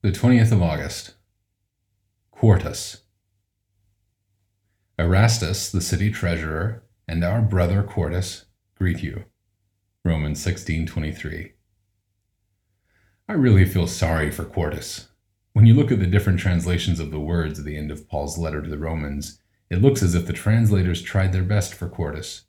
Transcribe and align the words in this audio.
The 0.00 0.12
20th 0.12 0.52
of 0.52 0.62
August. 0.62 1.14
Quartus. 2.30 3.02
Erastus, 4.96 5.72
the 5.72 5.80
city 5.80 6.12
treasurer, 6.12 6.84
and 7.08 7.24
our 7.24 7.42
brother 7.42 7.82
Quartus 7.82 8.44
greet 8.76 9.02
you. 9.02 9.24
Romans 10.04 10.40
16:23. 10.40 11.54
I 13.28 13.32
really 13.32 13.64
feel 13.64 13.88
sorry 13.88 14.30
for 14.30 14.44
Quartus. 14.44 15.08
When 15.52 15.66
you 15.66 15.74
look 15.74 15.90
at 15.90 15.98
the 15.98 16.06
different 16.06 16.38
translations 16.38 17.00
of 17.00 17.10
the 17.10 17.18
words 17.18 17.58
at 17.58 17.64
the 17.64 17.76
end 17.76 17.90
of 17.90 18.08
Paul's 18.08 18.38
letter 18.38 18.62
to 18.62 18.70
the 18.70 18.78
Romans, 18.78 19.40
it 19.68 19.82
looks 19.82 20.00
as 20.00 20.14
if 20.14 20.28
the 20.28 20.32
translators 20.32 21.02
tried 21.02 21.32
their 21.32 21.42
best 21.42 21.74
for 21.74 21.88
Quartus. 21.88 22.44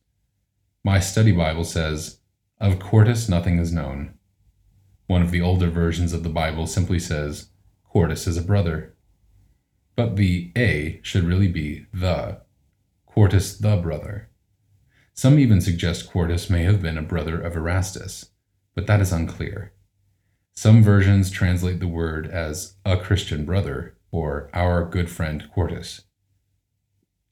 My 0.83 0.99
study 0.99 1.31
Bible 1.31 1.65
says, 1.65 2.19
Of 2.61 2.77
Quartus 2.77 3.27
nothing 3.27 3.57
is 3.57 3.73
known. 3.73 4.18
One 5.09 5.23
of 5.23 5.31
the 5.31 5.41
older 5.41 5.71
versions 5.71 6.13
of 6.13 6.21
the 6.21 6.29
Bible 6.29 6.67
simply 6.67 6.99
says, 6.99 7.49
Quartus 7.83 8.27
is 8.27 8.37
a 8.37 8.43
brother. 8.43 8.93
But 9.95 10.17
the 10.17 10.51
A 10.55 10.99
should 11.01 11.23
really 11.23 11.47
be 11.47 11.87
the. 11.91 12.41
Quartus 13.07 13.57
the 13.57 13.77
brother. 13.77 14.29
Some 15.15 15.39
even 15.39 15.61
suggest 15.61 16.11
Quartus 16.11 16.47
may 16.47 16.61
have 16.61 16.83
been 16.83 16.95
a 16.95 17.01
brother 17.01 17.41
of 17.41 17.55
Erastus, 17.55 18.29
but 18.75 18.85
that 18.85 19.01
is 19.01 19.11
unclear. 19.11 19.73
Some 20.53 20.83
versions 20.83 21.31
translate 21.31 21.79
the 21.79 21.87
word 21.87 22.27
as 22.27 22.75
a 22.85 22.95
Christian 22.95 23.45
brother 23.45 23.97
or 24.11 24.51
our 24.53 24.85
good 24.85 25.09
friend 25.09 25.49
Quartus. 25.51 26.01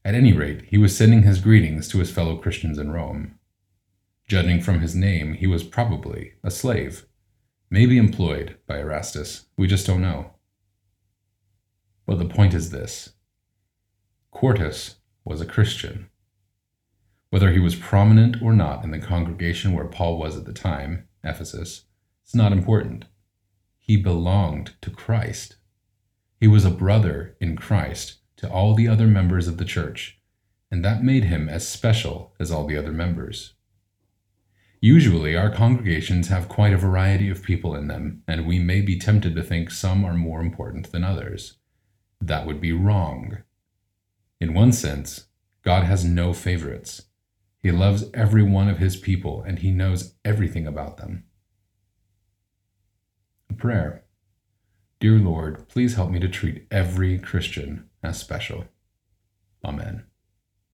At 0.03 0.15
any 0.15 0.33
rate, 0.33 0.63
he 0.69 0.79
was 0.79 0.97
sending 0.97 1.21
his 1.21 1.39
greetings 1.39 1.87
to 1.89 1.99
his 1.99 2.09
fellow 2.09 2.37
Christians 2.37 2.79
in 2.79 2.89
Rome. 2.89 3.37
Judging 4.27 4.61
from 4.61 4.79
his 4.79 4.95
name, 4.95 5.35
he 5.35 5.45
was 5.45 5.63
probably 5.63 6.33
a 6.43 6.49
slave, 6.49 7.05
maybe 7.69 7.97
employed 7.97 8.57
by 8.67 8.79
Erastus. 8.79 9.45
We 9.57 9.67
just 9.67 9.85
don't 9.85 10.01
know. 10.01 10.31
But 12.05 12.19
the 12.19 12.25
point 12.25 12.53
is 12.53 12.69
this 12.69 13.13
Quartus 14.31 14.95
was 15.25 15.41
a 15.41 15.45
Christian. 15.45 16.09
Whether 17.29 17.51
he 17.51 17.59
was 17.59 17.75
prominent 17.75 18.41
or 18.41 18.53
not 18.53 18.83
in 18.83 18.91
the 18.91 18.99
congregation 18.99 19.73
where 19.73 19.85
Paul 19.85 20.17
was 20.17 20.37
at 20.37 20.45
the 20.45 20.53
time, 20.53 21.07
Ephesus, 21.23 21.83
is 22.25 22.33
not 22.33 22.53
important. 22.53 23.05
He 23.77 23.97
belonged 23.97 24.75
to 24.81 24.89
Christ. 24.89 25.57
He 26.39 26.47
was 26.47 26.63
a 26.63 26.71
brother 26.71 27.35
in 27.41 27.57
Christ 27.57 28.19
to 28.37 28.49
all 28.49 28.75
the 28.75 28.87
other 28.87 29.07
members 29.07 29.47
of 29.47 29.57
the 29.57 29.65
church, 29.65 30.19
and 30.71 30.85
that 30.85 31.03
made 31.03 31.25
him 31.25 31.49
as 31.49 31.67
special 31.67 32.33
as 32.39 32.51
all 32.51 32.65
the 32.65 32.77
other 32.77 32.93
members. 32.93 33.53
Usually, 34.79 35.35
our 35.35 35.49
congregations 35.49 36.27
have 36.27 36.47
quite 36.47 36.71
a 36.71 36.77
variety 36.77 37.29
of 37.29 37.41
people 37.41 37.73
in 37.73 37.87
them, 37.87 38.21
and 38.27 38.45
we 38.45 38.59
may 38.59 38.81
be 38.81 38.99
tempted 38.99 39.35
to 39.35 39.41
think 39.41 39.71
some 39.71 40.05
are 40.05 40.13
more 40.13 40.39
important 40.39 40.91
than 40.91 41.03
others. 41.03 41.57
That 42.21 42.45
would 42.45 42.61
be 42.61 42.71
wrong. 42.73 43.39
In 44.39 44.53
one 44.53 44.71
sense, 44.71 45.27
God 45.63 45.83
has 45.85 46.05
no 46.05 46.31
favorites. 46.31 47.07
He 47.59 47.71
loves 47.71 48.05
every 48.13 48.43
one 48.43 48.69
of 48.69 48.77
his 48.77 48.95
people, 48.95 49.41
and 49.41 49.59
he 49.59 49.71
knows 49.71 50.13
everything 50.23 50.67
about 50.67 50.97
them. 50.97 51.23
A 53.49 53.53
prayer. 53.53 54.03
Dear 54.99 55.17
Lord, 55.17 55.67
please 55.67 55.95
help 55.95 56.11
me 56.11 56.19
to 56.19 56.29
treat 56.29 56.67
every 56.69 57.17
Christian 57.17 57.89
as 58.03 58.19
special. 58.19 58.65
Amen. 59.65 60.05